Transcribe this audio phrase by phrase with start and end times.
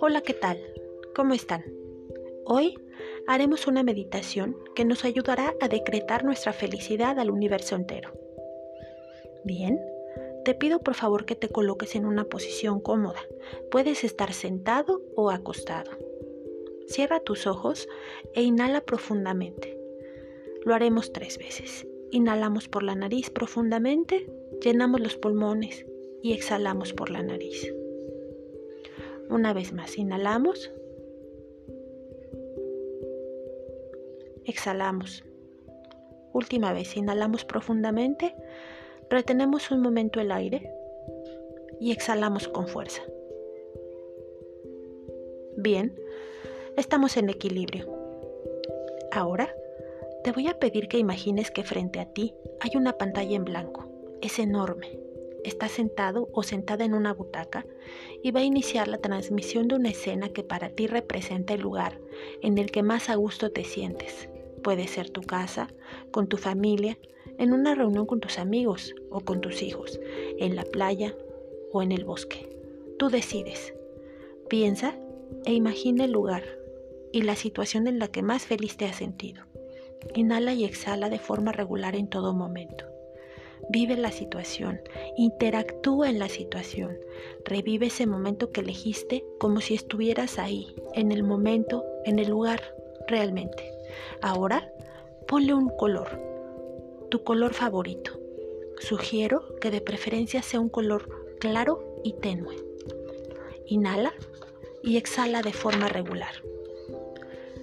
[0.00, 0.58] Hola, ¿qué tal?
[1.14, 1.64] ¿Cómo están?
[2.44, 2.74] Hoy
[3.26, 8.12] haremos una meditación que nos ayudará a decretar nuestra felicidad al universo entero.
[9.44, 9.80] Bien,
[10.44, 13.20] te pido por favor que te coloques en una posición cómoda.
[13.70, 15.92] Puedes estar sentado o acostado.
[16.88, 17.88] Cierra tus ojos
[18.34, 19.78] e inhala profundamente.
[20.64, 21.86] Lo haremos tres veces.
[22.12, 24.30] Inhalamos por la nariz profundamente,
[24.62, 25.86] llenamos los pulmones
[26.22, 27.72] y exhalamos por la nariz.
[29.28, 30.72] Una vez más, inhalamos.
[34.44, 35.24] Exhalamos.
[36.32, 38.34] Última vez, inhalamos profundamente,
[39.10, 40.70] retenemos un momento el aire
[41.80, 43.02] y exhalamos con fuerza.
[45.56, 45.98] Bien,
[46.76, 47.86] estamos en equilibrio.
[49.10, 49.48] Ahora
[50.26, 53.88] te voy a pedir que imagines que frente a ti hay una pantalla en blanco.
[54.20, 54.98] Es enorme
[55.44, 57.64] está sentado o sentada en una butaca
[58.20, 62.00] y va a iniciar la transmisión de una escena que para ti representa el lugar
[62.42, 64.28] en el que más a gusto te sientes.
[64.64, 65.68] Puede ser tu casa,
[66.10, 66.98] con tu familia,
[67.38, 70.00] en una reunión con tus amigos o con tus hijos,
[70.40, 71.14] en la playa
[71.70, 72.48] o en el bosque.
[72.98, 73.72] Tú decides.
[74.48, 74.98] Piensa
[75.44, 76.42] e imagina el lugar
[77.12, 79.45] y la situación en la que más feliz te has sentido.
[80.14, 82.86] Inhala y exhala de forma regular en todo momento.
[83.68, 84.80] Vive la situación,
[85.16, 86.98] interactúa en la situación,
[87.44, 92.62] revive ese momento que elegiste como si estuvieras ahí, en el momento, en el lugar,
[93.08, 93.72] realmente.
[94.22, 94.70] Ahora,
[95.26, 96.20] ponle un color,
[97.10, 98.20] tu color favorito.
[98.78, 102.56] Sugiero que de preferencia sea un color claro y tenue.
[103.66, 104.12] Inhala
[104.82, 106.34] y exhala de forma regular.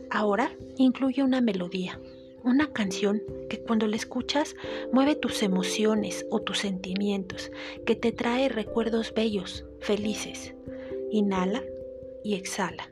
[0.09, 1.99] Ahora incluye una melodía
[2.43, 4.55] una canción que cuando la escuchas
[4.91, 7.51] mueve tus emociones o tus sentimientos,
[7.85, 10.53] que te trae recuerdos bellos, felices.
[11.11, 11.63] Inhala
[12.23, 12.89] y exhala.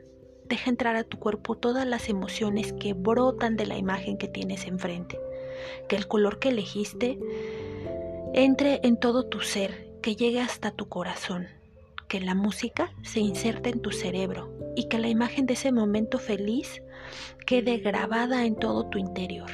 [0.48, 4.66] Deja entrar a tu cuerpo todas las emociones que brotan de la imagen que tienes
[4.66, 5.18] enfrente.
[5.88, 7.18] Que el color que elegiste
[8.34, 11.48] entre en todo tu ser, que llegue hasta tu corazón.
[12.12, 16.18] Que la música se inserte en tu cerebro y que la imagen de ese momento
[16.18, 16.82] feliz
[17.46, 19.48] quede grabada en todo tu interior.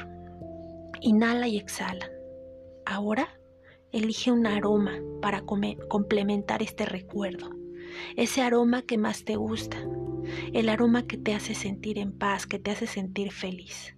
[0.99, 2.11] Inhala y exhala.
[2.85, 3.29] Ahora
[3.93, 5.43] elige un aroma para
[5.87, 7.49] complementar este recuerdo.
[8.17, 9.77] Ese aroma que más te gusta.
[10.51, 13.95] El aroma que te hace sentir en paz, que te hace sentir feliz.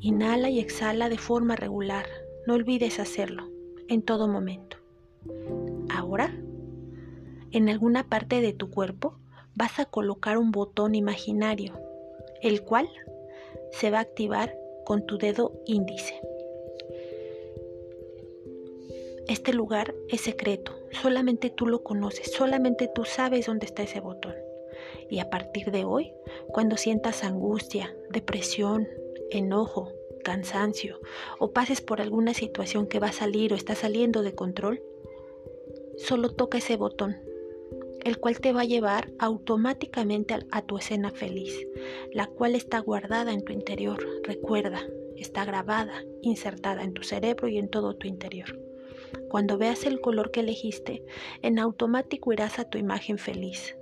[0.00, 2.06] Inhala y exhala de forma regular.
[2.46, 3.50] No olvides hacerlo
[3.88, 4.78] en todo momento.
[5.90, 6.34] Ahora,
[7.52, 9.18] en alguna parte de tu cuerpo,
[9.54, 11.78] vas a colocar un botón imaginario
[12.42, 12.88] el cual
[13.70, 14.54] se va a activar
[14.84, 16.20] con tu dedo índice.
[19.28, 24.34] Este lugar es secreto, solamente tú lo conoces, solamente tú sabes dónde está ese botón.
[25.08, 26.12] Y a partir de hoy,
[26.48, 28.88] cuando sientas angustia, depresión,
[29.30, 29.92] enojo,
[30.24, 31.00] cansancio
[31.38, 34.82] o pases por alguna situación que va a salir o está saliendo de control,
[35.96, 37.16] solo toca ese botón
[38.04, 41.66] el cual te va a llevar automáticamente a, tu escena feliz,
[42.12, 43.98] la cual está guardada en tu interior.
[44.22, 44.80] Recuerda,
[45.16, 48.58] está grabada, insertada en tu cerebro y en todo tu interior.
[49.28, 51.04] Cuando veas el color que elegiste,
[51.42, 53.76] en automático irás a tu imagen feliz.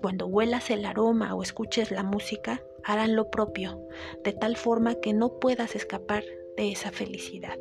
[0.00, 3.80] Cuando huelas el aroma o escuches la música, harán lo propio,
[4.24, 6.24] de tal forma que no puedas escapar
[6.56, 7.58] de esa felicidad.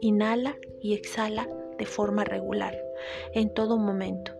[0.00, 1.46] Inhala y exhala
[1.78, 2.76] de forma regular,
[3.34, 4.39] en todo momento.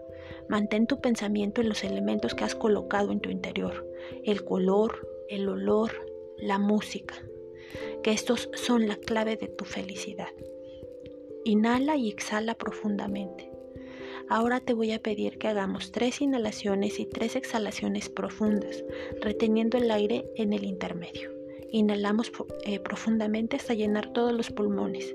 [0.50, 3.86] Mantén tu pensamiento en los elementos que has colocado en tu interior,
[4.24, 5.92] el color, el olor,
[6.38, 7.14] la música,
[8.02, 10.30] que estos son la clave de tu felicidad.
[11.44, 13.48] Inhala y exhala profundamente.
[14.28, 18.84] Ahora te voy a pedir que hagamos tres inhalaciones y tres exhalaciones profundas,
[19.20, 21.30] reteniendo el aire en el intermedio.
[21.70, 22.32] Inhalamos
[22.64, 25.14] eh, profundamente hasta llenar todos los pulmones.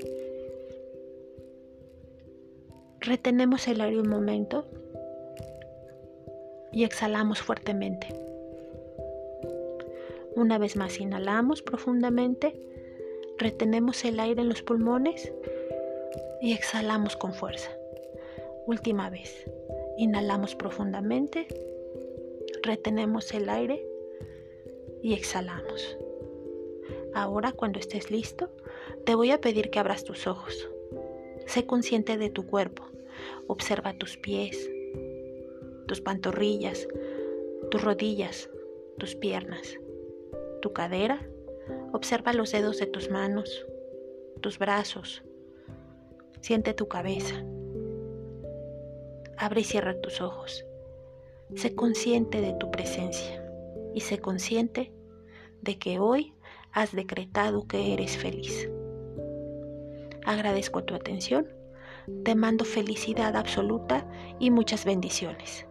[3.02, 4.66] Retenemos el aire un momento
[6.76, 8.08] y exhalamos fuertemente.
[10.36, 12.54] Una vez más, inhalamos profundamente,
[13.38, 15.32] retenemos el aire en los pulmones
[16.42, 17.72] y exhalamos con fuerza.
[18.68, 19.50] Última vez,
[19.98, 21.48] inhalamos profundamente,
[22.62, 23.88] retenemos el aire
[25.02, 25.98] y exhalamos.
[27.14, 28.50] Ahora, cuando estés listo,
[29.06, 30.68] te voy a pedir que abras tus ojos.
[31.46, 32.84] Sé consciente de tu cuerpo.
[33.48, 34.70] Observa tus pies,
[35.88, 36.88] tus pantorrillas,
[37.72, 38.50] tus rodillas,
[38.98, 39.80] tus piernas,
[40.62, 41.28] tu cadera.
[41.94, 43.66] Observa los dedos de tus manos,
[44.42, 45.24] tus brazos.
[46.42, 47.44] Siente tu cabeza.
[49.38, 50.66] Abre y cierra tus ojos.
[51.56, 53.44] Sé consciente de tu presencia
[53.94, 54.92] y sé consciente
[55.62, 56.34] de que hoy
[56.72, 58.70] has decretado que eres feliz.
[60.26, 61.48] Agradezco tu atención,
[62.24, 64.08] te mando felicidad absoluta
[64.40, 65.68] y muchas bendiciones.